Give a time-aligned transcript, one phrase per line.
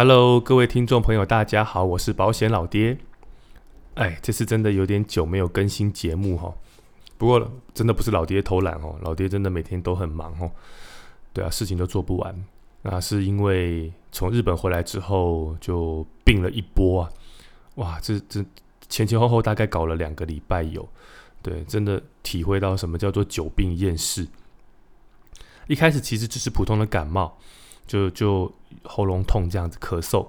[0.00, 2.96] Hello，各位听众朋友，大家好，我是保险老爹。
[3.94, 6.54] 哎，这次真的有点久没有更新节目哈。
[7.16, 10.52] 不过真的不是老爹偷懒哦，老爹真的每天都很忙哦。
[11.32, 12.44] 对啊，事情都做不完。
[12.82, 17.10] 那是因为从日本回来之后就病了一波啊。
[17.74, 18.44] 哇，这这
[18.88, 20.88] 前前后后大概搞了两个礼拜有。
[21.42, 24.28] 对，真的体会到什么叫做久病厌世。
[25.66, 27.36] 一开始其实只是普通的感冒。
[27.88, 28.52] 就就
[28.84, 30.28] 喉咙痛这样子咳嗽，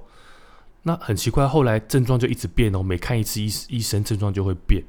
[0.81, 4.83] 那很奇怪，后来症状就一直变哦，每看一次医医生症状就会变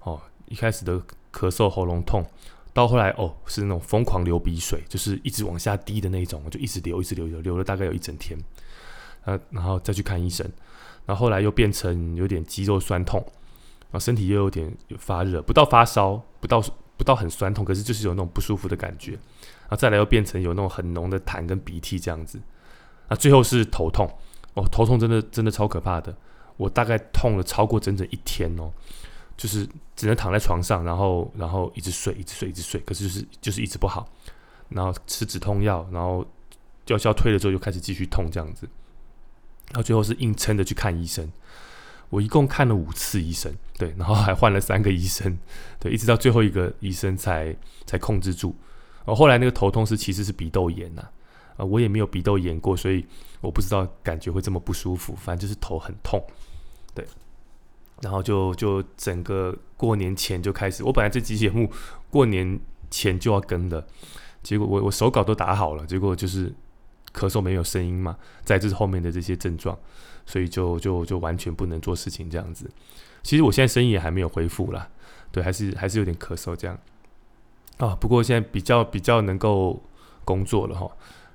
[0.00, 0.20] 哦。
[0.46, 1.00] 一开始的
[1.32, 2.24] 咳嗽喉咙痛，
[2.72, 8.38] 到后来哦是那种疯狂流鼻水，就是一直往下滴的那种，就一直流一直流流流了大概有一整天，
[9.24, 10.48] 呃然后再去看医生，
[11.04, 13.20] 然后后来又变成有点肌肉酸痛，
[13.90, 16.62] 然后身体又有点发热，不到发烧，不到
[16.96, 19.18] 不到很酸痛，可是就是有那种不舒服的感觉。
[19.66, 22.40] 然后再来又变成有那种很浓的痰跟鼻涕这样子，
[23.08, 24.08] 那最后是头痛
[24.54, 26.16] 哦，头痛真的真的超可怕的，
[26.56, 28.72] 我大概痛了超过整整一天哦，
[29.36, 34.08] 就是只能躺在床上，然后然后一直睡，一直睡，一直睡，可是就是就是一直不好，
[34.68, 36.24] 然后吃止痛药，然后
[36.86, 38.68] 药效退了之后又开始继续痛这样子，
[39.72, 41.30] 然后最后是硬撑着去看医生，
[42.08, 45.36] 我一共看了五次医生，对，然后还换了三个医生，
[45.80, 48.54] 对，一直到最后一个医生才才控制住。
[49.06, 51.08] 哦，后来那个头痛是其实是鼻窦炎呐，
[51.56, 53.06] 啊，我也没有鼻窦炎过，所以
[53.40, 56.22] 我不知道感觉会这么不舒服，反正就是头很痛，
[56.92, 57.06] 对，
[58.02, 61.70] 然后就就整个过年前就开始，我本来这集节目
[62.10, 62.58] 过年
[62.90, 63.86] 前就要更的，
[64.42, 66.52] 结果我我手稿都打好了，结果就是
[67.14, 69.78] 咳嗽没有声音嘛，再就是后面的这些症状，
[70.26, 72.68] 所以就就就完全不能做事情这样子。
[73.22, 74.88] 其实我现在声音也还没有恢复啦，
[75.30, 76.76] 对，还是还是有点咳嗽这样。
[77.78, 79.82] 啊，不过现在比较比较能够
[80.24, 80.90] 工作了哈，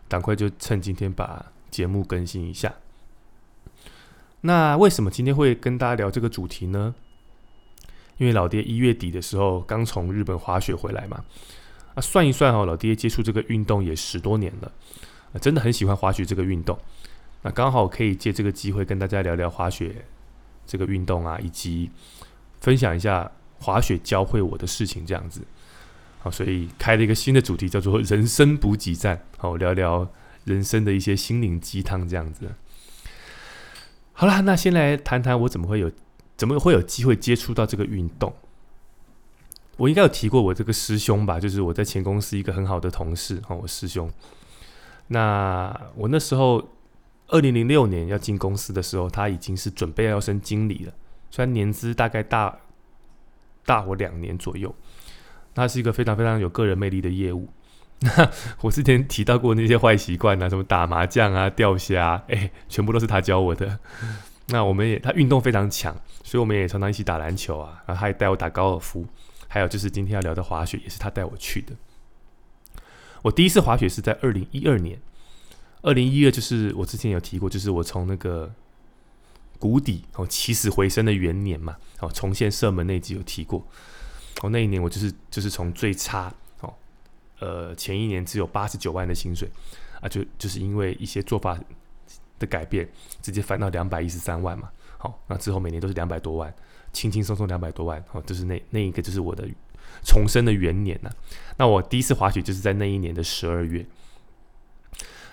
[0.09, 2.73] 赶快就趁今天把节目更新一下。
[4.41, 6.95] 那为什么今天会跟大家聊这个主题呢？
[8.17, 11.23] 因为老爹一月底的时候刚从日本滑雪回来嘛，
[11.95, 14.71] 啊，算一算哦，老爹接触这个运动也十多年了，
[15.33, 16.77] 啊，真的很喜欢滑雪这个运动。
[17.43, 20.05] 那刚好可以借这个机会跟大家聊聊滑雪
[20.65, 21.89] 这个运动啊，以及
[22.59, 25.41] 分享一下滑雪教会我的事情这样子。
[26.23, 29.25] 好，所以开了一个新的主题，叫做“人生补给站”。
[29.39, 30.07] 好，聊聊
[30.43, 32.51] 人生的一些心灵鸡汤这样子。
[34.13, 35.91] 好了，那先来谈谈我怎么会有
[36.37, 38.31] 怎么会有机会接触到这个运动。
[39.77, 44.07] 我应该有提过我这个师兄吧，就是我在前公司一个很好的同事，哦，我师兄。
[45.07, 46.69] 那我那时候
[47.29, 50.93] 二零零六年要进公司的时候，他已经是准备要升经理了，
[51.31, 52.59] 虽然年资大概大
[53.65, 54.75] 大我两年左右。
[55.53, 57.49] 他是一个非常非常有个人魅力的业务。
[57.99, 58.31] 那
[58.61, 63.77] 我之前提到过那些坏习惯啊，什么打麻将啊、钓虾，哎，全部都是他教我的。
[64.47, 67.83] 那我们也他运动非常强，所以我们也常常一起打篮球啊。
[67.85, 69.05] 然后他也带我打高尔夫，
[69.47, 71.73] 还有就是今天要聊的滑雪，也是他带我去的。
[73.21, 74.99] 我第一次滑雪是在二零一二年，
[75.83, 78.51] 二零一二就是我之前有提过，就是我从那个
[79.59, 83.67] 谷底哦起死回生的元年嘛，哦重现射门那集有提过。
[84.41, 86.73] 哦，那一年我就是就是从最差哦，
[87.39, 89.49] 呃，前一年只有八十九万的薪水
[90.01, 91.59] 啊，就就是因为一些做法
[92.39, 92.89] 的改变，
[93.21, 94.69] 直接翻到两百一十三万嘛。
[94.97, 96.53] 好，那之后每年都是两百多万，
[96.91, 98.03] 轻轻松松两百多万。
[98.13, 99.47] 哦，就是那那一个就是我的
[100.03, 101.09] 重生的元年呐。
[101.57, 103.85] 那我第一次滑雪就是在那一年的十二月。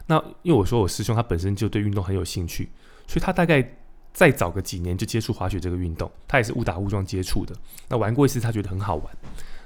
[0.06, 2.70] 那因为我说我师兄他本身就对运动很有兴趣，
[3.06, 3.76] 所以他大概。
[4.12, 7.54] 再早个几年就接触滑雪这个运动，他也是误打误撞接触的。
[7.88, 9.16] 那玩过一次，他觉得很好玩，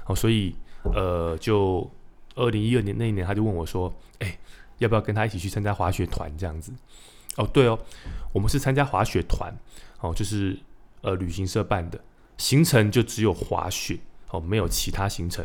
[0.05, 1.89] 哦，所以呃，就
[2.35, 4.37] 二零一二年那一年，他就问我说：“哎，
[4.77, 6.71] 要不要跟他一起去参加滑雪团这样子？”
[7.37, 7.79] 哦，对哦，
[8.31, 9.51] 我们是参加滑雪团，
[10.01, 10.55] 哦，就是
[11.01, 11.99] 呃旅行社办的，
[12.37, 13.97] 行程就只有滑雪，
[14.29, 15.43] 哦，没有其他行程，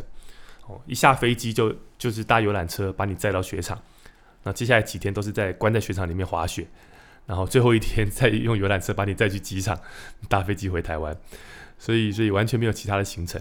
[0.67, 3.81] 哦，一下飞机就就是搭游览车把你载到雪场，
[4.43, 6.67] 那接下来几天都是在关在雪场里面滑雪。
[7.29, 9.79] 然后最后一天再用游览车把你载去机场，
[10.27, 11.15] 搭飞机回台湾，
[11.77, 13.39] 所以所以完全没有其他的行程。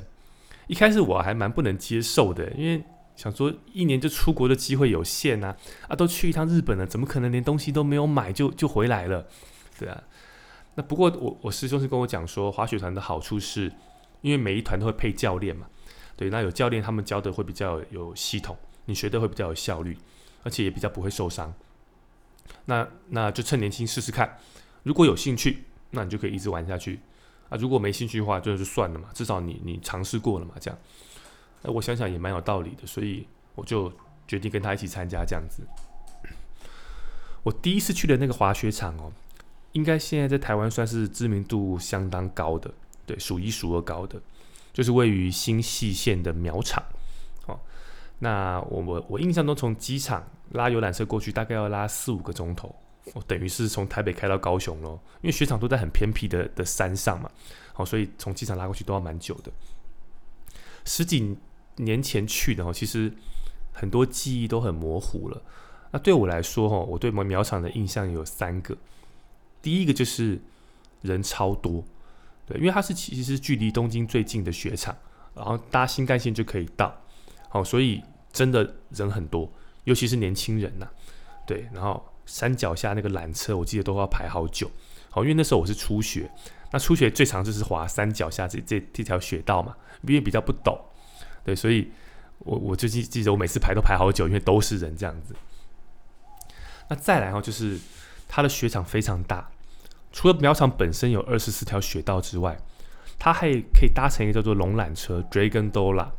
[0.66, 2.84] 一开始我还蛮不能接受的，因为
[3.16, 5.56] 想说一年就出国的机会有限呐，
[5.88, 9.26] 啊都去一趟日本了，怎么可能连东西都没有买就就回来了？
[9.78, 10.02] 对啊。
[10.74, 13.72] 那不过我我师兄是跟我讲说，滑雪团的好处是，
[14.20, 15.66] 因为每一团都会配教练嘛，
[16.14, 18.54] 对，那有教练他们教的会比较有系统，
[18.84, 19.96] 你学的会比较有效率，
[20.42, 21.54] 而且也比较不会受伤。
[22.66, 24.38] 那那就趁年轻试试看，
[24.82, 27.00] 如果有兴趣，那你就可以一直玩下去
[27.48, 27.56] 啊。
[27.56, 29.08] 如果没兴趣的话，就是算了嘛。
[29.14, 30.78] 至少你你尝试过了嘛，这样。
[31.62, 33.92] 那我想想也蛮有道理的，所以我就
[34.26, 35.62] 决定跟他一起参加这样子。
[37.42, 39.12] 我第一次去的那个滑雪场哦，
[39.72, 42.70] 应该现在在台湾算是知名度相当高的，
[43.06, 44.20] 对，数一数二高的，
[44.72, 46.84] 就是位于新细线的苗场。
[47.46, 47.58] 哦，
[48.20, 52.74] 那我我我印象中从机场拉游览车过去大概要拉四五个钟头，
[53.14, 57.30] 我等于是从台北开到高雄咯，因为雪场都在很偏僻的的山上嘛，
[57.72, 59.52] 好，所以从机场拉过去都要蛮久的。
[60.84, 61.36] 十几
[61.76, 63.12] 年前去的哦，其实
[63.72, 65.42] 很多记忆都很模糊了。
[65.90, 68.76] 那对我来说，哈，我对苗苗场的印象有三个。
[69.62, 70.40] 第一个就是
[71.02, 71.84] 人超多，
[72.46, 74.96] 对，因为它是其实是距离东京最近的雪场，
[75.34, 76.94] 然后搭新干线就可以到，
[77.48, 78.02] 好，所以
[78.32, 79.50] 真的人很多，
[79.84, 80.86] 尤其是年轻人呐，
[81.46, 81.68] 对。
[81.72, 84.70] 然后山脚下那个缆车，我记得都要排好久，
[85.10, 86.30] 好，因为那时候我是初学，
[86.72, 90.78] 那初学最长就是滑山脚下这这这条雪道嘛，因为比较不陡，
[91.42, 91.90] 对，所以
[92.40, 95.34] 我我就记记得我每次排都排好久，因为都是人这样子。
[96.88, 97.78] 那再来哈，就是
[98.28, 99.50] 它的雪场非常大，
[100.12, 102.58] 除了苗场本身有二十四条雪道之外，
[103.18, 106.10] 它还可以搭乘一个叫做龙缆车 （Dragon Dola），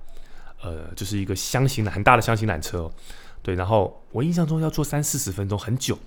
[0.62, 2.92] 呃，就是一个箱型的很大的箱型缆车。
[3.42, 5.98] 对，然后我印象中要坐三四十分钟，很久。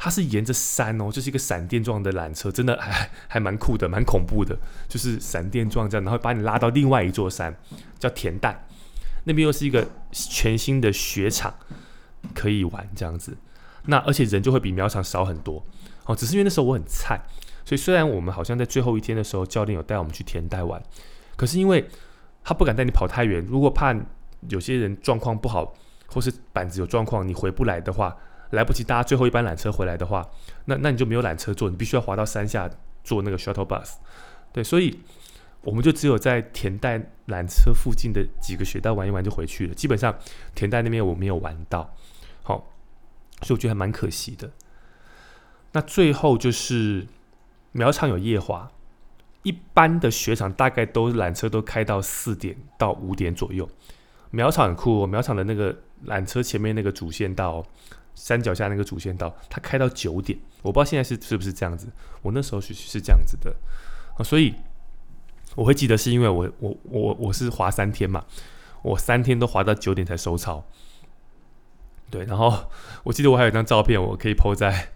[0.00, 4.56] 它是沿着山哦，就是一个闪电状的缆车，真的还 还蛮酷的，蛮恐怖的，
[4.88, 7.52] 就是闪电状这样，然后把你拉到另外一座山，
[7.98, 8.64] 叫田代，
[9.24, 11.52] 那边又是一个全新的雪场，
[12.32, 13.36] 可以玩这样子。
[13.86, 15.66] 那而且人就会比苗场少很多，
[16.04, 17.20] 哦，只是因为那时候我很菜，
[17.64, 20.80] 所以虽然我们好像在最后一天的时候，教练有带我们去田代玩，
[21.34, 21.88] 可是因为
[22.44, 23.94] 他不敢带你跑太远，如果怕
[24.48, 25.74] 有些人状况不好，
[26.06, 28.16] 或是板子有状况，你回不来的话，
[28.50, 30.28] 来不及搭最后一班缆车回来的话，
[30.66, 32.70] 那那你就没有缆车坐，你必须要滑到山下
[33.04, 33.94] 坐那个 shuttle bus，
[34.52, 35.00] 对，所以
[35.62, 40.16] 我们就只有在田代缆车附近的几个雪道玩一玩就回去了，基本上
[40.54, 41.94] 田代那边我没有玩到，
[42.42, 42.72] 好。
[43.42, 44.50] 所以我觉得还蛮可惜的。
[45.70, 47.06] 那最后就是
[47.70, 48.68] 苗场有夜滑，
[49.48, 53.66] 一般的雪场大概都缆车都开到四点到五点左右。
[54.30, 55.74] 苗场很酷哦，苗场的那个
[56.06, 57.64] 缆车前面那个主线道，
[58.14, 60.38] 山脚下那个主线道，它开到九点。
[60.60, 61.88] 我不知道现在是是不是这样子，
[62.20, 63.56] 我那时候是是这样子的。
[64.22, 64.54] 所以
[65.54, 68.22] 我会记得是因为我我我我是滑三天嘛，
[68.82, 70.62] 我三天都滑到九点才收操。
[72.10, 72.70] 对，然后
[73.04, 74.88] 我记得我还有一张照片，我可以铺在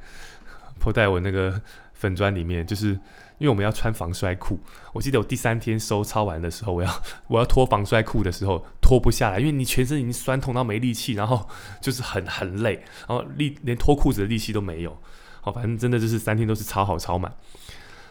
[0.78, 1.58] 铺在我那个
[1.94, 2.99] 粉砖里面，就是
[3.38, 4.58] 因为我们要穿防摔裤。
[4.93, 11.49] 我记得我第三天收操完的时候，我要 我要脱防摔裤的时候脱不下来，因为你全身已经酸痛到没力气，然后
[11.81, 14.96] 就是很很累，然后力连脱裤子的力气都没有。
[15.40, 17.32] 好，反正真的就是三天都是超好超满，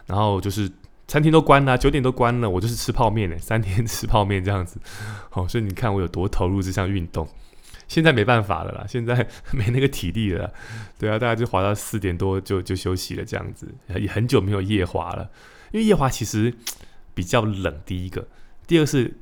[0.06, 0.70] 然后就是
[1.08, 4.80] 餐厅都关了，九点都关了，我就是吃泡面呢，三天吃泡面这样子。
[5.30, 7.28] 好，所以你看我有多投入这项运动。
[7.92, 10.50] 现在没办法了啦，现在没那个体力了，
[10.98, 15.30] 对啊，大家就滑到四点多就就休息了，这样子也很久没有夜滑了。
[15.74, 16.54] 因为夜滑其实
[17.14, 18.26] 比较冷，第一个，
[18.66, 19.14] 第二是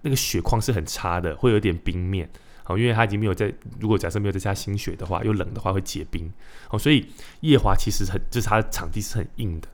[0.00, 2.26] 那个雪况是很差的，会有点冰面，
[2.64, 6.32] 好，因为它已经没有在，如果假设没有在下新雪的话，又冷的话会结冰，
[6.70, 7.06] 哦，所以
[7.40, 9.68] 夜滑其实很，就是它的场地是很硬的，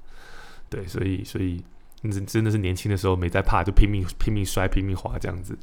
[0.69, 1.63] 对，所以所以
[2.03, 5.57] 真真的是年轻的时候没在怕，就拼命拼命摔拼命滑这样子。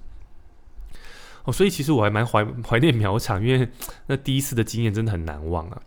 [1.44, 3.68] 哦，所以其实我还蛮怀 怀念苗场，因为
[4.08, 5.82] 那第一次的经验真的很难忘啊！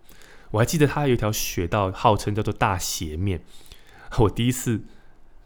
[0.50, 3.40] 我还记得它有一条雪道，号称叫做大斜面。
[4.18, 4.82] 我第一次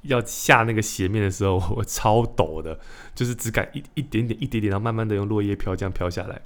[0.02, 2.78] 要下那个斜面的时候， 我超陡的，
[3.14, 6.40] 就是只敢一一点点、一点点，然后慢慢的用落叶飘这样飘下来，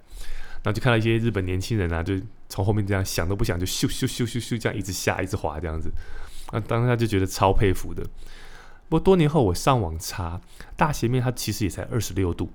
[0.63, 2.15] 然后就看到一些日本年轻人啊，就
[2.49, 5.91] 从后面这样想都不想就咻咻咻咻咻这样一直下、一直滑这样子，
[6.47, 8.03] 啊，当下就觉得超佩服的。
[8.89, 10.41] 不过多年后我上网查，
[10.77, 12.53] 大斜面它其实也才二十六度。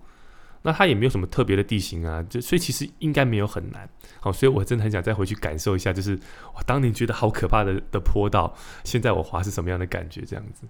[0.63, 3.87] 那它也没有什么特别的地形啊，就所以其实应该没有很难。
[4.19, 6.19] 好，所以我真的很想再回去感受一下，就是
[6.55, 10.67] 我当年觉得好可怕的的坡道，现在我滑是什么样的感觉这样子。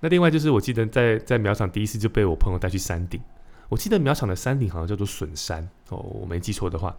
[0.00, 3.20] 那另外就是我记得在在苗场第一次就被我朋友带去山顶，
[3.68, 6.94] 我记得苗场的山顶好像叫做笋山哦，我没记错的话。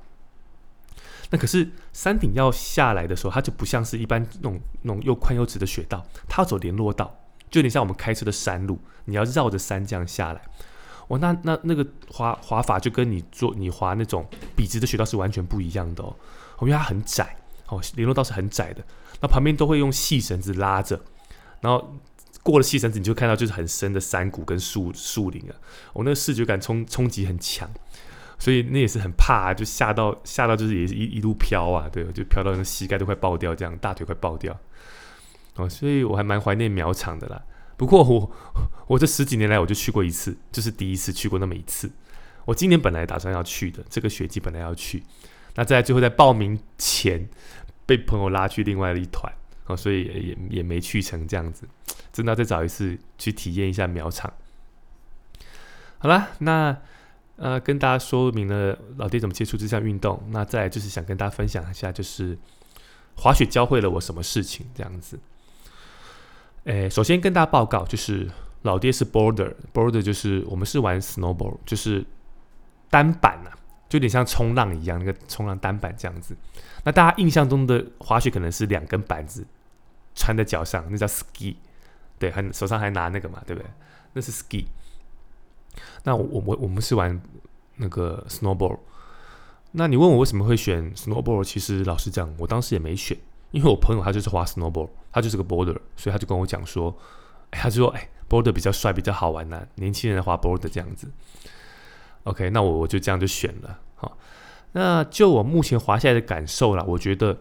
[1.32, 10.41] 那可是山顶要下来的时候，它就不像是一般那种那种又宽又直的雪道，它要走联络道，就有点像我们开车的山路，你要绕着山这样下来。
[11.07, 16.15] 哦，那那那个滑滑法就跟你做你滑那种笔直的雪道是完全不一样的哦，
[16.62, 17.35] 因为它很窄，
[17.67, 18.83] 哦，联络道是很窄的，
[19.21, 21.00] 那旁边都会用细绳子拉着，
[21.62, 21.93] 然后
[22.41, 25.53] 过了细绳子，你就看到就是很深的山谷跟树树林啊，
[25.93, 27.69] 我那个视觉感冲冲击很强，
[28.39, 34.57] 所以那也是很怕，就吓到吓到就是也是一一路飘啊，对，就飘到那膝盖都快爆掉，这样大腿快爆掉，
[35.55, 37.41] 哦，所以我还蛮怀念苗场的啦。
[37.77, 38.32] 不过我
[38.88, 41.91] 我这十几年来我就去过一次，这是第一次去过那么一次。
[42.46, 45.03] 我今年本来打算要去的，这个雪季本来要去，
[45.55, 47.27] 那在最后在报名前
[47.86, 49.34] 被朋友拉去另外的一团
[49.65, 51.67] 哦，所以也也没去成这样子，
[52.13, 54.32] 真的要再找一次去体验一下苗场。
[55.98, 56.77] 好啦，那
[57.38, 62.38] 呃跟大家说明了老爹怎么接触这项运动，那再就是想跟大家分享一下，就是
[63.15, 65.20] 滑雪教会了我什么事情这样子。
[66.65, 68.29] 诶，首先跟大家报告，就是
[68.63, 72.03] 老爹是 border，border 就是我们是玩 snowboard，就是
[72.89, 73.53] 单板啊，
[73.88, 76.36] 就有点像冲浪一样，那个冲浪单板这样子。
[76.84, 79.45] 那大家印象中的滑雪可能是两根板子
[80.15, 81.55] 穿在脚上，那叫 ski，
[82.17, 83.69] 对，还手上还拿那个嘛，对不对？
[84.13, 84.65] 那是 ski。
[86.03, 87.22] 那我我我们是玩
[87.75, 88.79] 那个 snowboard。
[89.74, 91.43] 那你问我为什么会选 snowboard？
[91.43, 93.15] 其实老实讲，我当时也没选。
[93.55, 96.93] 因为我朋友他就是滑 snowboard，他就是个 border，所以他就跟我讲说，
[97.50, 101.09] 他就说，哎，border 比较帅，比较好玩呐，年轻人滑 border 这样子。
[102.24, 103.79] OK，那我我就这样就选了。
[103.95, 104.17] 好，
[104.74, 107.38] 那就我目前滑下来的感受啦，我觉得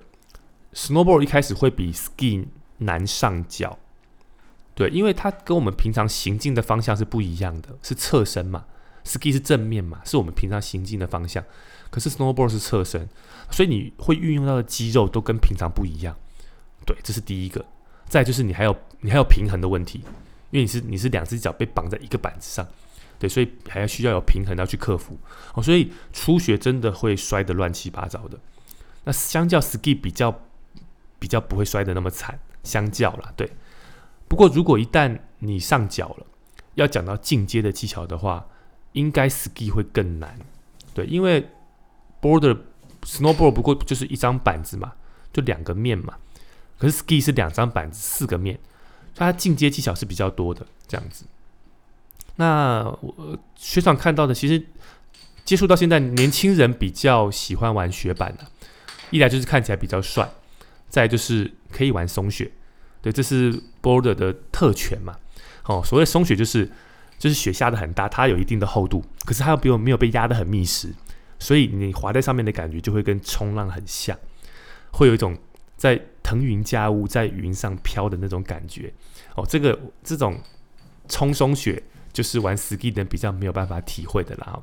[0.73, 2.47] snowboard 一开始会比 ski
[2.79, 3.77] 难上脚，
[4.77, 8.67] 对，因为它跟我们平常行进的方向是不一样的，是侧身嘛
[9.05, 11.45] ，ski 是正面嘛，是我们平常行进的方向。
[11.91, 13.09] 可是 snowboard 是侧身，
[13.51, 16.17] 所以你会运用到的肌肉都跟平常不一样。
[16.87, 17.65] 对，这是第一个。
[18.07, 20.01] 再就是你还有你还有平衡的问题，
[20.51, 22.67] 因为你是你是两只脚被绑在一个板子上，
[23.19, 25.19] 对，所以还要需要有平衡要去克服。
[25.55, 28.39] 哦，所以初学真的会摔得乱七八糟的。
[29.05, 30.39] 那相较 ski 比较
[31.19, 33.51] 比较不会摔得那么惨，相较啦，对。
[34.29, 36.27] 不过如果一旦你上脚了，
[36.75, 38.47] 要讲到进阶的技巧的话，
[38.93, 40.39] 应该 ski 会更难。
[40.93, 41.49] 对，因为
[42.21, 42.57] border
[43.05, 44.93] snowboard 不过就是一张板子嘛，
[45.33, 46.15] 就两个面嘛。
[46.79, 48.59] 可是 ski 是两张板子四个面，
[49.15, 51.25] 它进阶技巧是比较多的这样子。
[52.37, 54.67] 那我学长看到的，其实
[55.45, 58.45] 接触到现在，年轻人比较喜欢玩雪板的。
[59.11, 60.29] 一来就是看起来比较帅，
[60.89, 62.51] 再就是可以玩松雪。
[63.01, 65.15] 对，这是 border 的特权嘛。
[65.67, 66.69] 哦，所谓松雪就是
[67.19, 70.93] 就是雪下的很大，它有一定的厚度，可是它又比我没有被压得很密实。
[71.45, 74.19] 所以你滑在上面的感觉就会跟冲浪很像，
[74.93, 75.37] 会有一种
[75.77, 78.91] 在腾云驾雾、在云上飘的那种感觉。
[79.37, 80.41] 哦，这个这种
[81.07, 81.83] 冲松雪
[82.15, 84.63] 就是玩 ski 的人比较没有办法体会的啦。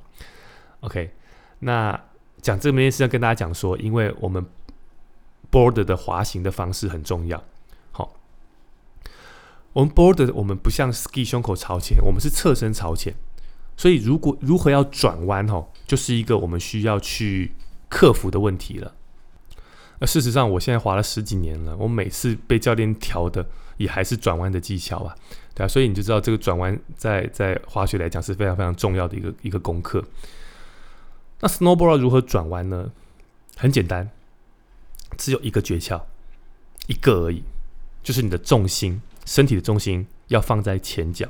[0.80, 1.12] OK，
[1.60, 2.02] 那
[2.42, 4.44] 讲这边是要跟大家讲说，因为我们
[5.52, 7.44] board 的滑行的方式很重要。
[7.92, 8.16] 好，
[9.74, 13.14] 我们 board 我们不像 ski 胸口朝前，我们是侧身朝前。
[13.78, 17.52] 所以，如果如何要转弯哦，就是一个我们需要去
[17.90, 18.94] 克服的问题了。
[20.00, 23.48] 那事实上，我现在滑了十几年了，我每次被教练调的
[23.78, 25.16] 也还是转弯的技巧啊，
[25.54, 30.04] 对啊，所以你就知道这个转弯在在滑雪来讲是非常非常重要的一个一个功课。
[31.40, 32.92] 那 snowboard 如何转弯呢？
[33.58, 34.10] 很简单，
[35.18, 36.02] 只有一个诀窍，
[36.88, 37.44] 一个而已，
[38.02, 41.28] 就是你的重心，身体的重心要放在前脚。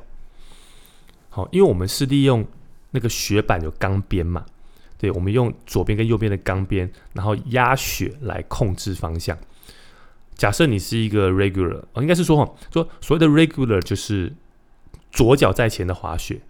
[1.33, 2.45] 好，因为我们是利用
[2.91, 4.45] 那个雪板有钢边嘛，
[4.97, 9.38] 对，我们用左边跟右边的钢边，然后压雪来控制方向。
[10.35, 14.33] 假设你是一个 regular，哦，应该是说哈，说所谓的 regular 就是
[15.09, 16.41] 左脚在前的滑雪，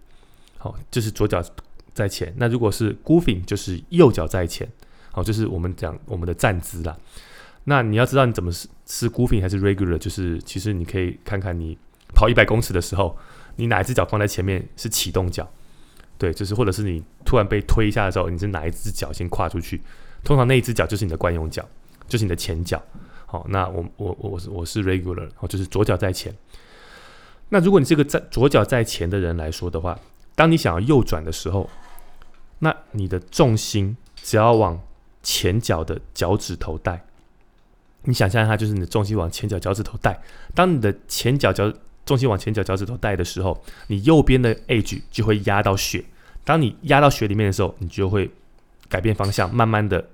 [0.58, 1.40] 好，就是左脚
[1.94, 2.34] 在前。
[2.36, 4.68] 那如果是 goofing，就是右脚在前，
[5.12, 6.98] 好，就是我们讲我们的站姿啦。
[7.64, 11.78] 那你要知道你怎么是是 goofing 还是 regular，就是其实你可以看看你
[12.12, 13.16] 跑一百公尺的时候。
[13.56, 15.48] 你哪一只脚放在前面是启动脚，
[16.18, 19.80] 对，就是或者是你突然被推一下的时候，你是哪一只脚先跨出去？
[20.24, 21.66] 通常那一只脚就是你的惯用脚，
[22.06, 22.82] 就是你的前脚。
[23.26, 26.34] 好，那我我我是我是 regular，哦，就是左脚在前。
[27.48, 29.98] 那如果你这个在左脚在前的人来说的话，
[30.34, 31.68] 当你想要右转的时候，
[32.60, 34.80] 那你的重心只要往
[35.22, 37.04] 前脚的脚趾头带。
[38.04, 40.20] 你想象一下，就是你的重心往前脚脚趾头带。
[40.54, 41.72] 当你的前脚脚
[42.04, 46.04] 重心往前脚脚趾头带的时候，你右边的 edge 就会压到雪。
[46.44, 48.28] 当你压到雪里面的时候，你就会
[48.88, 50.04] 改变方向，慢慢的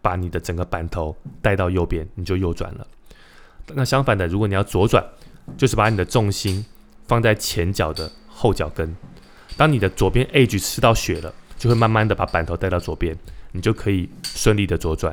[0.00, 2.86] 把你的整个板头带到右边，你就右转了。
[3.74, 5.04] 那相反的，如果你要左转，
[5.56, 6.64] 就是把你的重心
[7.08, 8.94] 放在前脚的后脚跟。
[9.56, 13.16] 当你的左边 edge 吃到雪了，就会慢慢的把板头带到左边，
[13.50, 15.12] 你就可以顺利的左转。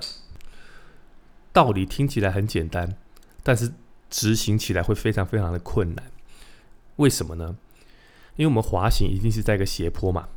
[1.52, 2.96] 道理听起来很简单，
[3.42, 3.74] 但是。
[4.16, 6.10] 执行起来会非常非常的困难，
[6.96, 7.58] 为什么呢？
[8.38, 10.30] 因为我们滑行一定是在一个斜坡嘛，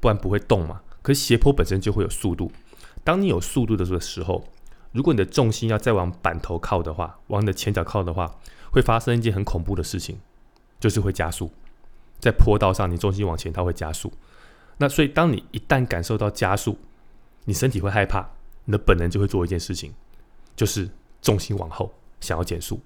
[0.00, 0.80] 不然不会动嘛。
[1.02, 2.50] 可是斜坡本身就会有速度，
[3.04, 4.48] 当你有速度的时候，
[4.92, 8.38] 如果你的重心要再往板头靠的话，往你的前脚靠的话，
[8.70, 10.18] 会发生一件很恐怖的事情，
[10.80, 11.50] 就是会加速。
[12.18, 14.10] 在坡道上，你重心往前，它会加速。
[14.78, 16.78] 那所以，当你一旦感受到加速，
[17.44, 18.30] 你身体会害怕，
[18.64, 19.92] 你的本能就会做一件事情，
[20.56, 20.88] 就是
[21.20, 22.80] 重心往后，想要减速，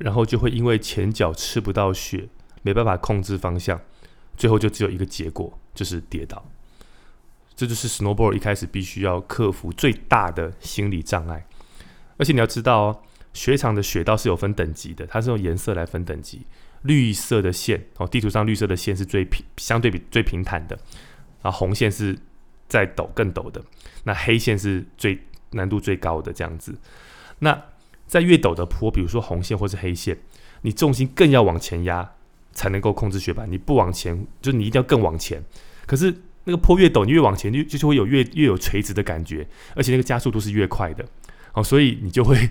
[0.00, 2.28] 然后就会因为前脚吃不到血，
[2.62, 3.80] 没办法控制方向，
[4.36, 6.44] 最后就只有一个结果，就是跌倒。
[7.54, 11.46] 这就是 snowboard 一开始必须要克服最大的心理障碍。
[12.16, 13.02] 而且你要知道哦，
[13.34, 16.46] 雪场的雪道是有分等级的，它是用颜色来分等级。
[16.82, 20.74] 绿色的线哦，地图上绿色的线是最平，相对比最平坦的，
[21.42, 22.18] 然后红线是
[22.66, 23.62] 再陡更陡的，
[24.04, 26.74] 那黑线是最难度最高的这样子。
[27.40, 27.62] 那
[28.10, 30.18] 在越陡的坡，比如说红线或是黑线，
[30.62, 32.12] 你重心更要往前压
[32.52, 35.42] 才能够控制雪板，你不往前，就你一定要更往前。
[35.86, 36.14] 可是
[36.44, 41.06] 那个坡越陡，你越往前，就就是会有越越有垂直的感觉，而且那个加速度是越快的，
[41.54, 42.36] 哦，所以你就会。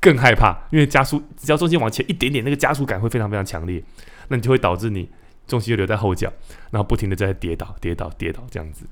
[0.00, 3.82] 更害怕，因为加速只要重心往前一点点，那个加速感会非常非常强烈，
[4.28, 5.10] 那你就会导致你
[5.48, 6.32] 重心就留在后脚，
[6.70, 8.86] 然后不停的在跌倒、跌倒、跌倒这样子。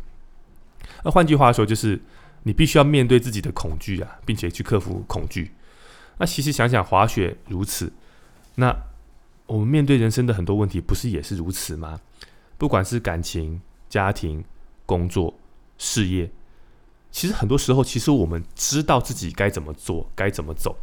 [1.05, 2.01] 那换句话说，就是
[2.43, 5.53] 你必须要面对自己的恐惧啊，并且去克服恐惧。
[6.19, 7.93] 那其实想想滑雪如此，
[8.55, 8.75] 那
[9.47, 12.01] 我们面对人生的很多问题，不是也是如此吗？
[12.59, 14.43] 不管是感情、家庭、
[14.87, 15.35] 工作、
[15.79, 16.31] 事业，
[17.11, 20.77] 其实很多时候，其实我们知道自己该怎么做，该怎么走。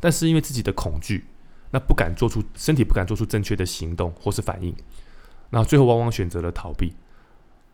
[0.00, 1.24] 但是因为自己的恐惧，
[1.70, 4.74] 那不敢做出身体不敢做出正确的行动或是反应，
[5.50, 6.92] 那最后往往选择了逃避。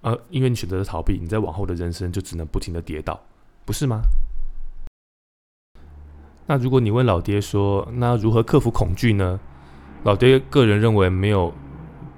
[0.03, 3.21] 而因为你选择了逃避，你在往后的人生就只能不停的跌倒，
[3.65, 4.01] 不是吗？
[6.51, 9.39] 那如果你问老爹说，那如何克服恐惧呢？
[10.03, 11.55] 老爹个人认为没有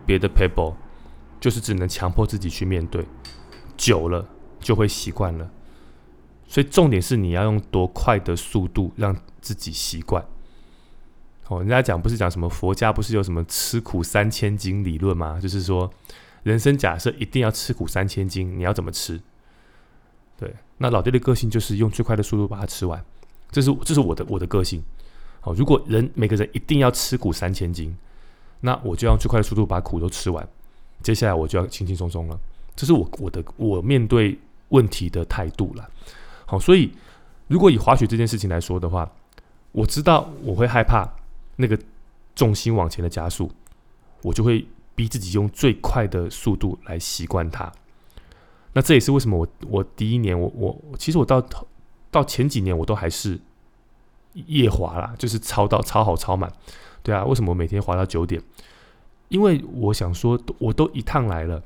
[0.06, 0.74] 别的 paper，
[1.38, 3.04] 就是只能强迫自己去面对，
[3.76, 4.26] 久了
[4.58, 5.50] 就会习惯了。
[6.46, 10.24] 所以重点是你要用多快的速度让自己习惯。
[11.48, 15.38] 哦，人家讲不是讲什么佛家不是有什么吃苦三千斤理论吗？
[15.38, 15.92] 就是说，
[16.42, 19.20] 人生假设一定要吃苦三千斤，你要怎么吃？
[20.38, 23.04] 对，那老爹的个性就是用最快的速度把它吃完。
[23.52, 24.82] 这是这是我的我的个性。
[25.40, 27.96] 好，如果人每个人一定要吃苦三千斤，
[28.60, 30.48] 那我就用最快的速度把苦都吃完。
[31.02, 32.38] 接下来我就要轻轻松松了。
[32.74, 34.38] 这是我我的我面对
[34.70, 35.90] 问题的态度了。
[36.46, 36.90] 好，所以
[37.48, 39.10] 如果以滑雪这件事情来说的话，
[39.72, 41.06] 我知道我会害怕
[41.56, 41.78] 那个
[42.34, 43.50] 重心往前的加速，
[44.22, 47.70] 我就会逼自己用最快的速度来习惯它。
[48.74, 51.44] 那这也是为什么我我第一年我我其实我到
[52.12, 53.40] 到前几年我都还是
[54.34, 56.52] 夜滑啦，就是超到超好超满。
[57.02, 58.40] 对啊，为什么我每天滑到九点？
[59.28, 61.60] 因为我想说，我都一趟来了，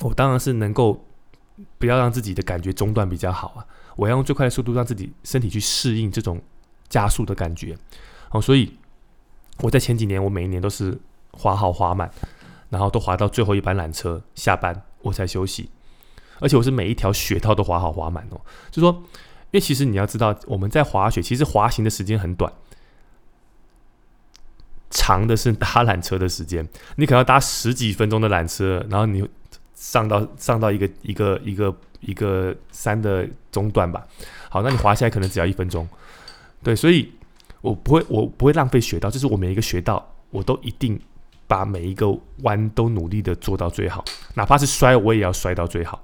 [0.00, 1.04] 我当然是能够
[1.78, 3.66] 不要让自己的感觉中断比较好啊。
[3.94, 6.40] 我要用最快的速度让自己身体去适应这种
[6.88, 7.76] 加速的感觉，
[8.30, 8.76] 好，所以
[9.58, 10.98] 我在前几年，我每一年都是
[11.32, 12.10] 滑好滑满，
[12.70, 15.68] 然后都滑到最后一班缆车下班我才休息，
[16.40, 18.40] 而且我是每一条雪道都滑好滑满哦。
[18.70, 19.02] 就说，
[19.50, 22.52] 因为其实你要知道，我们在滑雪，其实滑行的时间很短，
[24.90, 29.28] 长的是搭缆车的时间，你可能要搭十几分钟的缆车，然后你
[29.74, 31.74] 上到上到一个一个一个。
[32.00, 34.06] 一个山的中段吧，
[34.48, 35.88] 好，那你滑下来可能只要一分钟，
[36.62, 37.12] 对，所以
[37.60, 41.00] 我不会，我不会浪费雪道，就是我每一个雪道，我都一定
[41.48, 42.06] 把每一个
[42.42, 46.00] 弯都努力的做到最好，哪怕是摔，我也要摔到最好，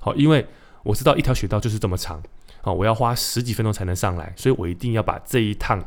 [0.00, 0.44] 好，因为
[0.82, 2.20] 我知道一条雪道就是这么长，
[2.66, 5.82] 啊，我要花十几分钟才能上来，所以我一定要把这一趟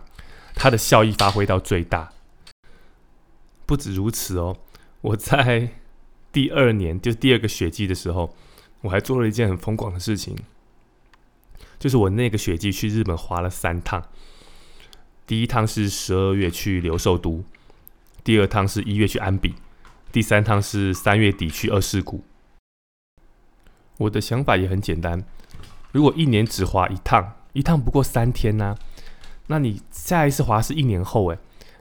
[0.55, 2.11] 它的效益发挥到最大。
[3.65, 4.57] 不止如此哦，
[5.01, 5.69] 我在
[6.31, 8.33] 第二年，就是第二个雪季的时候。
[8.81, 10.33] 我还做了一件很疯狂的事情，
[11.77, 14.01] 就是我那个雪季去日本滑了三趟。
[15.27, 17.43] 第一趟是十二月去留寿都，
[18.23, 19.53] 第二趟是一月去安比，
[20.13, 22.23] 第三趟是三月底去二世谷。
[23.97, 25.25] 我的想法也很简单，
[25.91, 28.75] 如果一年只滑一趟，一趟不过三天呢，
[29.47, 31.39] 那你下一次滑是一年后，诶，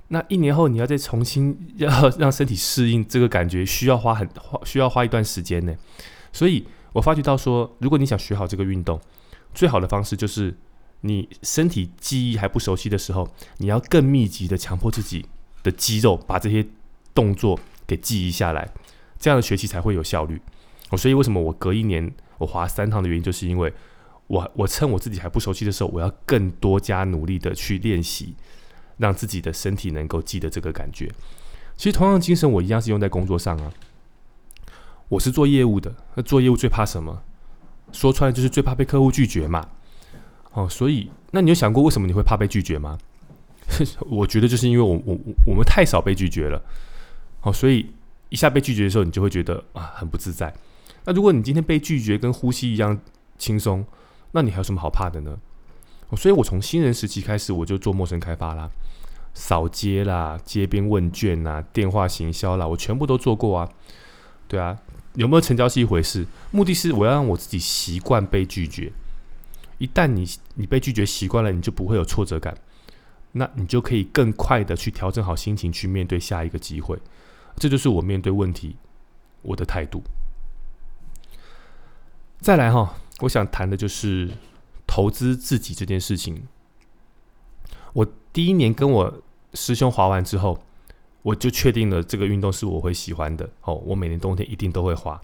[0.09, 5.75] 那一年后你要再重新要让身体适应这个感觉，需要花很花需要花一段时间呢，
[6.33, 6.67] 所以。
[6.95, 8.99] 我发觉到说，如果你想学好这个运动，
[9.55, 10.57] 最好的方式就是
[11.03, 15.27] 你身体记忆还不熟悉的时候，你要更密集的强迫自己
[15.63, 16.67] 的肌肉把这些
[17.15, 18.73] 动作给记忆下来，
[19.19, 20.41] 这样的学习才会有效率。
[20.89, 23.73] 哦，所以为什么我隔一年我滑三趟的原因，就是因为
[24.29, 28.35] 我我趁我自己还不熟悉的时候，我要更多加努力的去练习，
[28.99, 31.11] 让自己的身体能够记得这个感觉。
[31.77, 33.73] 其实同样精神，我一样是用在工作上啊。
[35.09, 37.23] 我是做业务的，那做业务最怕什么？
[37.93, 39.67] 说出来就是最怕被客户拒绝嘛。
[40.53, 42.99] 哦，所以那你有想过为什么你会怕被拒绝吗？
[44.11, 46.63] 我觉得就是因为我我我们太少被拒绝了。
[47.41, 47.91] 哦，所以
[48.29, 50.53] 一下被拒绝的时候，你就会觉得啊很不自在。
[51.05, 53.01] 那如果你今天被拒绝跟呼吸一样
[53.39, 53.87] 轻松，
[54.33, 55.39] 那你还有什么好怕的呢？
[56.17, 58.71] 所以我从新人时期开始，我就做陌生开发啦，
[59.35, 63.69] 扫街啦、街边问卷啦、电话行销啦，我全部都做过啊。
[64.47, 64.79] 对啊，
[65.15, 68.91] 有没有成交是一回事，目的是我要让我自己习惯被拒绝。
[69.77, 72.57] 一旦你你被拒绝习惯了，你就不会有挫折感，
[73.33, 76.99] 那你就可以更快的去调整好心情，去面对下一个机会。
[77.57, 78.77] 这就是我面对问题
[79.43, 80.03] 我的态度。
[82.41, 84.31] 再来哈，我想谈的就是
[84.87, 86.47] 投资自己这件事情。
[87.93, 89.23] 我第一年跟我
[89.55, 90.59] 师兄滑完之后，
[91.23, 93.49] 我就确定了这个运动是我会喜欢的。
[93.63, 95.21] 哦，我每年冬天一定都会滑。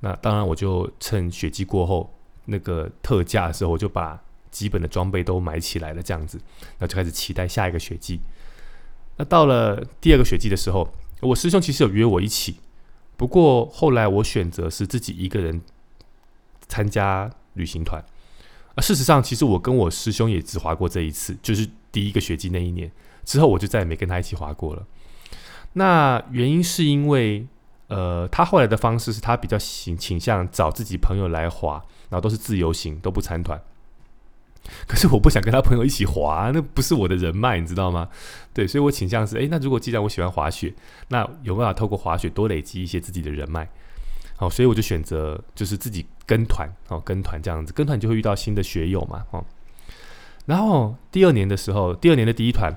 [0.00, 2.10] 那当然，我就趁雪季过后
[2.46, 4.18] 那个特价的时候，我就把
[4.50, 6.02] 基本的装备都买起来了。
[6.02, 6.40] 这样子，
[6.78, 8.20] 那就开始期待下一个雪季。
[9.16, 10.88] 那到了第二个雪季的时候，
[11.20, 12.56] 我师兄其实有约我一起，
[13.16, 15.60] 不过后来我选择是自己一个人。
[16.68, 18.04] 参加旅行团
[18.74, 22.90] 啊，事实上，其实我跟我师兄也只滑过这一次，就是第一个学季那一年
[23.24, 24.86] 之后，我就再也没跟他一起滑过了。
[25.72, 27.46] 那原因是因为，
[27.88, 33.60] 呃，他后来的方式是他比较倾倾向找自己朋友来滑，然后都是自由行，都不参团。
[34.86, 38.08] 可是我不想跟他朋友一起滑，那不是我的人脉，你知道吗？
[38.52, 40.74] 对，所以我倾向是，诶，那如果既然我喜欢滑雪，
[41.08, 43.68] 那有办法透过滑雪多累积一些自己的人脉。
[44.36, 49.44] 好，所以我就选择就是自己跟团，哦，跟团这样子，跟团就会遇到新的学友嘛，哦。
[50.44, 52.70] 然后第二年的时候，第二年的第一团，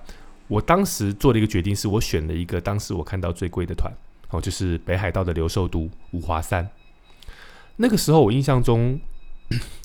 [0.48, 3.94] 我当时做了一个决定，是我选了一个当时我看到最贵的团，
[4.30, 6.70] 哦，就是北海道的留寿都五华山。
[7.76, 9.00] 那个时候我印象中，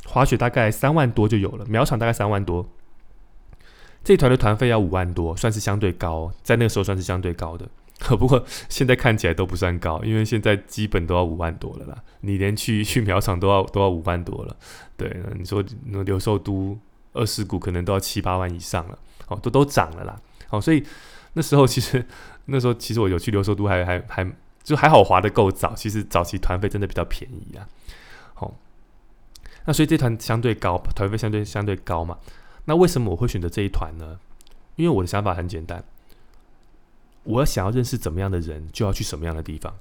[0.07, 2.67] 滑雪大概三万多就有了，苗场大概三万多，
[4.03, 7.69] 这团的团费要五万多，算是相对高，在那个时候算是相对高的。
[8.01, 12.03] 可 不过现在看起来都不算高，因为现在基本都要五万多了啦。
[12.21, 14.57] 你连去去苗场都要都要五万多了。
[14.97, 16.79] 对，你说那留寿都
[17.13, 18.99] 二世谷可能都要七八万以上了。
[19.29, 20.21] 哦，都都涨了啦。
[20.49, 20.85] 好，所以
[21.35, 22.05] 那时候其实
[22.47, 25.73] 那时候其实我有去留寿都，还还还就还好滑的够早。
[25.75, 27.67] 其实早期团费真的比较便宜啊。
[28.35, 28.55] 好，
[29.67, 32.19] 那所以这团相对高，团费相对相对高嘛。
[32.65, 34.19] 那为什么我会选择这一团呢？
[34.77, 35.85] 因为我的想法很简单。
[37.25, 39.77] 我想要认识怎么样的人，就要去什么样的地方。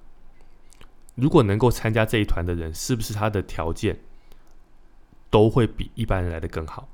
[1.16, 4.00] 如果能够参加这一团的人，是不是他的条件
[5.30, 6.90] 都会比一般人来的更好？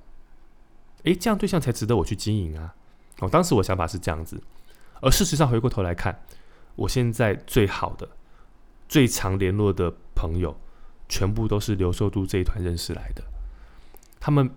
[1.03, 2.75] 诶，这样对象才值得我去经营啊！
[3.19, 4.41] 哦，当时我想法是这样子，
[5.01, 6.21] 而事实上回过头来看，
[6.75, 8.09] 我现在最好的、
[8.89, 10.57] 最常联络的朋友，
[11.07, 13.23] 全部都是留寿都这一团认识来的。
[14.19, 14.49] 他们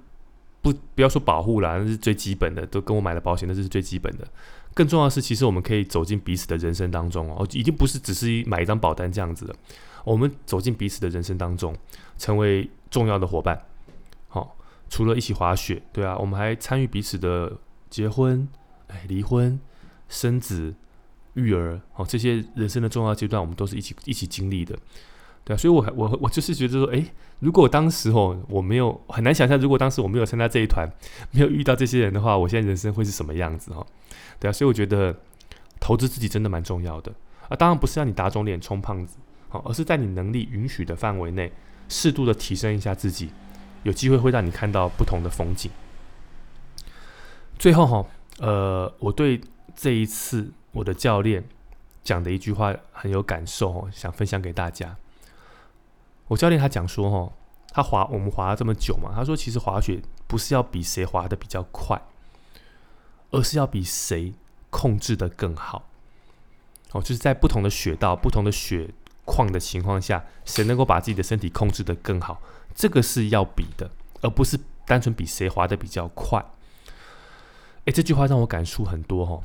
[0.61, 4.27] 不不要说保护啦，那是最基本的，都跟我买了保险，那是最基本的。
[4.75, 9.55] 更重要的是，其实我们可以走进彼此的人生当中哦，已经不是只是买一张保单这样子了。
[10.05, 11.77] 我们走进彼此的人生当中，
[12.19, 13.61] 成为重要的伙伴。
[14.29, 14.57] 好，
[14.89, 17.57] 除了一起滑雪，对啊，我们还参与彼此的
[17.89, 18.49] 结婚、
[18.89, 19.61] 哎离婚、
[20.09, 20.75] 生子、
[21.35, 24.77] 育儿，好，这些人生的重要阶段，我们都是一起一起经历的。
[25.45, 27.05] 对啊，所以我我我就是觉得说，哎，
[27.41, 30.89] 如果当时哦，我没有很难想象，如果当时我没有参加这一团，
[31.33, 33.85] 没有遇到这些人的话，我现在人生会是什么样子哦？
[34.39, 35.17] 对啊，所以我觉得
[35.81, 37.13] 投资自己真的蛮重要的
[37.49, 37.57] 啊。
[37.57, 39.17] 当然不是让你打肿脸充胖子，
[39.49, 41.51] 好，而是在你能力允许的范围内，
[41.89, 43.31] 适度的提升一下自己，
[43.83, 45.69] 有机会会让你看到不同的风景。
[47.59, 48.07] 最后哈，
[48.39, 49.41] 呃，我对
[49.75, 51.43] 这一次我的教练
[52.05, 54.97] 讲的一句话很有感受哦，想分享给大家。
[56.29, 57.33] 我教练他讲说，哈，
[57.73, 62.01] 他滑我们滑了这么久嘛，他说其实滑雪不是要比谁滑的比较快，
[63.31, 64.33] 而是要比谁
[64.71, 65.89] 控制的更好。
[66.93, 68.91] 哦，就是在不同的雪道、不同的雪
[69.25, 72.41] 况的情况下，谁能够把自己的身体控制的更好，
[72.75, 76.45] 这个是要比的，而不是单纯比谁滑的比较快。
[77.85, 79.41] 哎，这句话让我感触很多哈。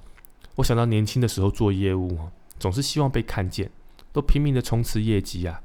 [0.55, 3.71] 我想到年轻的时候做业务，总是希望被看见，
[4.11, 5.61] 都拼命的冲刺业绩啊，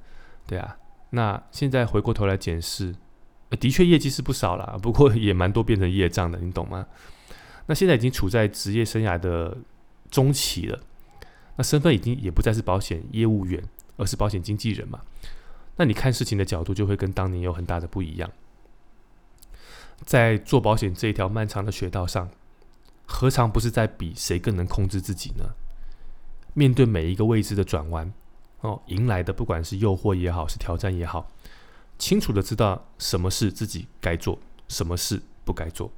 [0.47, 0.77] 对啊。
[1.15, 2.95] 那现在回过头来检视，
[3.61, 6.87] 的确业绩是不少了，不过也蛮多变成业障的，你懂吗？
[7.67, 9.57] 那现在已经处在职业生涯的
[10.11, 10.81] 中期了，
[11.57, 13.63] 那身份已经也不再是保险业务员，
[13.99, 15.01] 而是保险经纪人嘛。
[15.77, 18.31] 那你看事情的角度就会跟当年有很大的不一样。
[20.05, 22.31] 在做保险这一条漫长的雪道上，
[23.05, 25.45] 何尝不是在比谁更能控制自己呢？
[26.55, 28.13] 面对每一个未知的转弯。
[28.63, 31.29] 哦，迎来的不管是诱惑也好，是挑战也好，
[31.99, 35.93] 清楚的知道什么是自己该做，什么事不该做。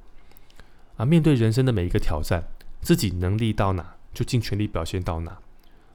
[0.97, 2.43] 啊，面对人生的每一个挑战，
[2.81, 5.37] 自己能力到哪就尽全力表现到哪。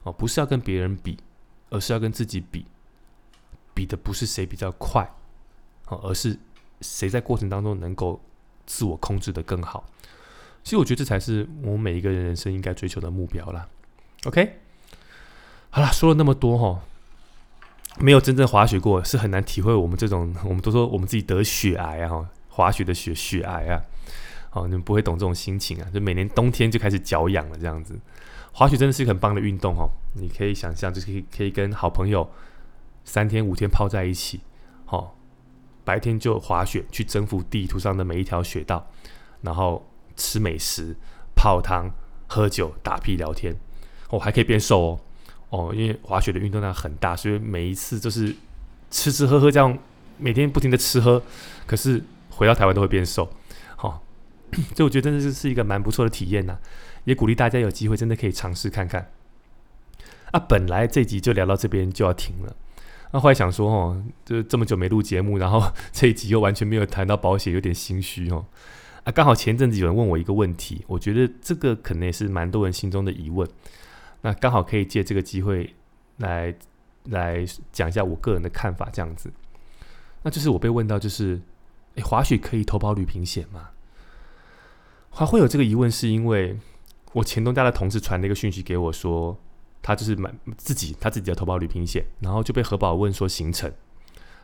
[0.03, 1.17] 哦，不是要跟别人比，
[1.69, 2.65] 而是要跟自己比。
[3.73, 5.09] 比的不是谁比较快，
[5.87, 6.37] 哦，而是
[6.81, 8.21] 谁在过程当中能够
[8.65, 9.85] 自我控制的更好。
[10.61, 13.67] 其实我觉得这才是我们每一个人人生应该追求的目标啦。
[14.25, 14.59] OK，
[15.73, 16.81] 好了，说了那么多哈，
[17.97, 23.81] 没有真正滑雪过是很难体会我们这种， 我们都说我们自己得血癌啊，滑雪的血血癌啊，
[24.51, 27.97] 哦，你们不会懂这种心情啊，就每年冬天就开始脚痒了这样子。
[28.51, 32.29] 滑雪真的是很棒的运动哦，你可以想象，就是可以可以跟好朋友
[33.05, 34.41] 三天五天泡在一起，
[34.85, 35.15] 好，
[35.85, 38.87] 白天就滑雪去征服地图上的每一条雪道，
[39.41, 39.87] 然后。
[40.17, 40.95] 吃美食、
[41.35, 41.89] 泡汤、
[42.27, 43.55] 喝酒、打屁聊天，
[44.09, 44.99] 哦还可以变瘦哦
[45.51, 48.35] 哦，因为滑雪的运动量很大，所以每一次就是
[48.89, 49.77] 吃吃喝喝这样，
[50.17, 51.21] 每天不停的吃喝，
[51.67, 53.29] 可是回到台湾都会变瘦，
[53.75, 54.01] 好，
[54.73, 56.57] 这我觉得真的是一个蛮不错的体验呐，
[57.03, 59.11] 也鼓励大家有机会真的可以尝试看看。
[60.31, 62.55] 啊，本来这集就聊到这边就要停了，
[63.11, 65.61] 那后来想说哦，就这么久没录节目，然后
[65.91, 68.45] 这一集又完全没有谈到保险，有点心虚哦。
[69.03, 73.45] 啊，刚好前阵子有人问我一个问题，我觉得这个可能也是蛮多人心中的疑问。
[74.21, 75.75] 那刚好可以借这个机会
[76.17, 76.53] 来
[77.05, 79.31] 来讲一下我个人的看法，这样子。
[80.23, 81.41] 那就是我被问到，就是
[81.95, 83.69] 诶，滑雪可以投保旅平险吗？
[85.09, 86.57] 还会有这个疑问，是因为
[87.13, 89.37] 我前东家的同事传了一个讯息给我，说
[89.81, 93.73] 他就是买自己他自己的投保旅平险，然后就被核保问说行程，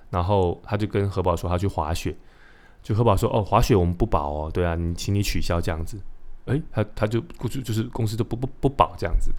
[0.09, 2.15] 然后他就跟核保说他去滑雪。
[2.83, 5.99] 就核保说哦，滑雪我们不保哦，对啊，你请你取消这样子，
[6.45, 9.31] 诶，他他就过去就是公司就不不不保这样子。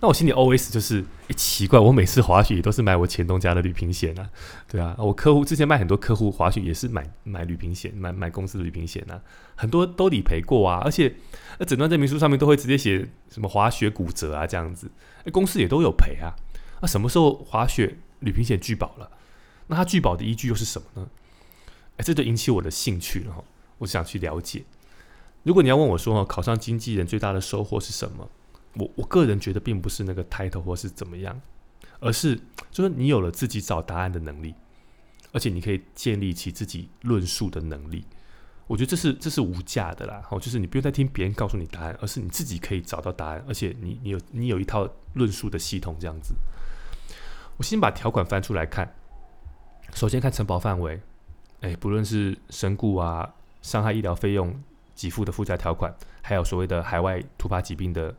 [0.00, 4.30] 那我心里 OS 就是，诶，奇怪，我每次滑雪都是买我前东家的旅行险啊，
[4.68, 9.20] 对啊，我客户之前卖很多客户滑雪也是买买旅行险，买买公司的旅行险啊，
[9.56, 11.12] 很多都理赔过啊，而且
[11.58, 14.88] 那诊断证明书上面都会直接写什么滑雪骨折啊这样子，
[15.24, 16.36] 诶，公司也都有赔啊。
[16.80, 19.10] 那什么时候滑雪旅行险拒保了？
[19.66, 21.08] 那它拒保的依据又是什么呢？
[21.96, 23.42] 哎，这就引起我的兴趣了哈！
[23.78, 24.62] 我想去了解。
[25.42, 28.30] 如果你要问我说哈，考上经纪人最大的收获是什么？
[28.78, 31.40] 我我个人觉得并不是那个 title 或是怎么样，
[32.00, 32.38] 而是
[32.70, 34.54] 就是你有了自己找答案的能力，
[35.32, 38.04] 而且你可以建立起自己论述的能力。
[38.66, 40.22] 我觉得这是这是无价的啦！
[40.30, 46.34] 哦，就是你不用再听别人告诉你答案，而是你自己可以找到答案，而且你你有你有一套论述的系统这样子。
[47.56, 48.94] 我先把条款翻出来看，
[49.94, 51.00] 首先看承保范围。
[51.62, 54.62] 哎，不论是身故啊、伤害医疗费用
[54.94, 58.14] 给付的附加条款，还有所谓的海外突发疾病的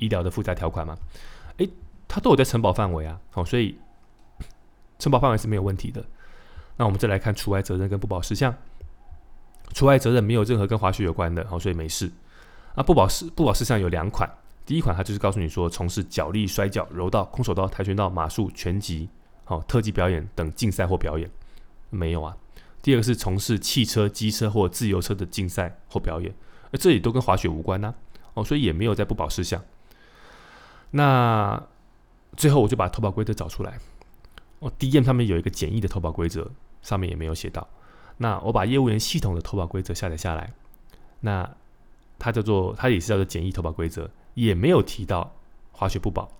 [0.00, 0.98] 医疗的附加条款嘛，
[1.58, 1.68] 哎，
[2.08, 3.20] 它都有在承保范围啊。
[3.30, 3.78] 好，所以
[4.98, 6.04] 承保范围是没有问题的。
[6.76, 8.52] 那我们再来看除外责任跟不保事项。
[9.72, 12.10] 除外责任没有任何跟滑雪有关的，好，所以没事。
[12.74, 14.28] 那不保事不保事项有两款，
[14.66, 19.08] 第一款它就是告诉你说，从事脚力、摔跤、柔道、空手道、跆拳道、马术、拳击、
[19.44, 21.30] 好特技表演等竞赛或表演。
[21.88, 22.36] 没有啊。
[22.82, 26.34] 第二个是从事汽车、机车或自由车的竞赛或表演，
[26.72, 27.94] 而这里都跟滑雪无关呐，
[28.34, 29.62] 哦，所以也没有在不保事项。
[30.90, 31.62] 那
[32.36, 33.78] 最后我就把投保规则找出来，
[34.58, 36.50] 我，D M 上面有一个简易的投保规则，
[36.82, 37.66] 上面也没有写到。
[38.16, 40.52] 那我把业务员系统的投保规则下载下来，
[41.20, 41.48] 那
[42.18, 45.32] 它叫做它也是叫做简易投保规则，也没有提到
[45.72, 46.30] 滑雪不保，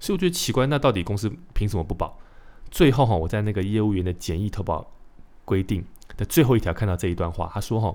[0.00, 2.18] 所以我觉得奇怪，那到底公司凭什么不保？
[2.70, 4.90] 最后哈，我在那个业务员的简易投保
[5.44, 5.84] 规定
[6.16, 7.94] 的最后一条看到这一段话，他说：“哈，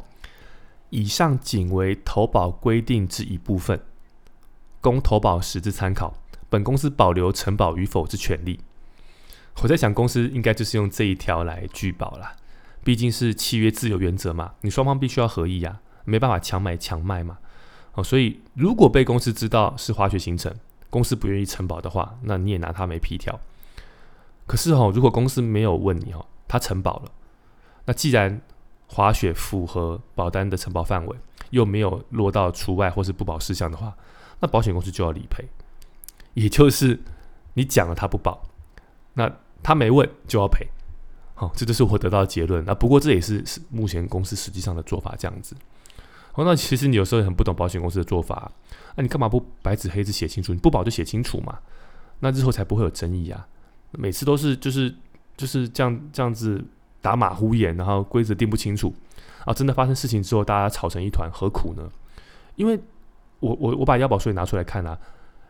[0.90, 3.80] 以上仅为投保规定之一部分，
[4.84, 6.14] 供投保时之参考。
[6.50, 8.60] 本公司保留承保与否之权利。”
[9.62, 12.36] 我在想，公司应该就是用这一条来拒保啦，
[12.84, 17.38] 毕竟是契约自由原则嘛，你双方必须要合意呀，没办法强买强卖嘛。
[17.94, 20.54] 哦，所以如果被公司知道是滑雪行程，
[20.90, 23.40] 公司不愿意承保的话，那你也拿他没皮条。
[24.46, 27.12] 可是哦，如果公司没有问你哦，他承保了，
[27.86, 28.42] 那既然
[28.88, 31.18] 滑雪符合保单的承保范围，
[31.52, 33.96] 又没有落到除外或是不保事项的话，
[34.44, 35.48] 那保险公司就要理赔。
[36.34, 37.00] 也就是
[37.54, 38.44] 你讲了他不保，
[39.14, 39.32] 那
[39.64, 40.68] 他没问就要赔。
[41.34, 42.62] 好，这就是我得到的结论。
[42.66, 45.56] 那不过这也是是目前公司实际上的做法这样子。
[46.34, 48.52] 哦，那其实你有时候很不懂保险公司的做法，
[48.96, 50.52] 那你干嘛不白纸黑字写清楚？
[50.52, 51.60] 你不保就写清楚嘛，
[52.20, 53.48] 那日后才不会有争议啊。
[53.92, 54.94] 每次都是就是
[55.38, 56.62] 就是这样这样子
[57.02, 58.94] 打马虎眼，然后规则定不清楚
[59.46, 59.54] 啊！
[59.54, 61.88] 真的发生事情之后，大家吵成一团，何苦呢？
[62.56, 62.80] 因为
[63.44, 64.98] 我我我把腰宝书也拿出来看啊，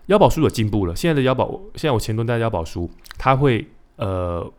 [0.07, 0.95] 腰宝书有进步了。
[0.95, 4.51] 现在的腰宝，现在我前端带腰宝书，他会呃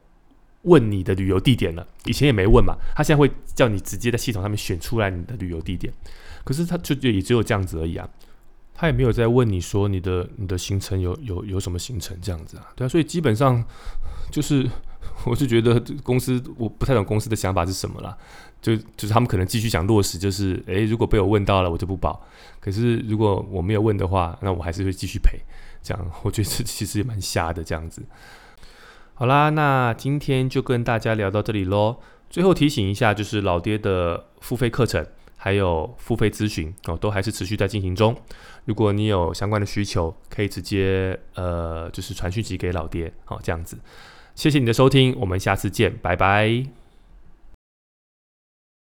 [0.62, 5.92] 问你的旅游地点了，以前也没问嘛，他现在会叫你直接在系统上面选出来你的旅游地点，
[6.44, 8.08] 可是他就也只有这样子而已啊。
[8.76, 12.66] 他也没有在问你说你的你的行程有有有什么行程这样子啊？
[12.74, 13.64] 对啊，所以基本上
[14.32, 14.68] 就是
[15.24, 18.18] 我就觉得公司我不太懂公司的想法是什么啦，
[18.64, 22.18] 就就是他们可能继续想落实，就是诶，如果被我问到了，我就不保。
[22.60, 25.38] 可是如果我没有问的话，那我还是会继续赔。
[25.82, 28.02] 这样我觉得这其实也蛮瞎的这样子。
[29.12, 31.96] 好啦，那今天就跟大家聊到这里喽。
[32.30, 38.16] 最后提醒一下，就是老爹的付费课程还有付费咨询哦，都还是持续在进行中。
[38.64, 43.78] 如果你有相关的需求，可以直接呃，就是传讯息给老爹，好这样子。
[44.34, 46.83] 谢谢你的收听，我们下次见，拜拜。